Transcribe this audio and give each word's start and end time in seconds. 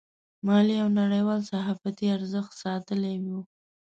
ملي 0.45 0.75
او 0.83 0.89
نړیوال 1.01 1.39
صحافتي 1.51 2.05
ارزښت 2.17 2.51
ساتلی 2.63 3.15
و. 3.23 3.27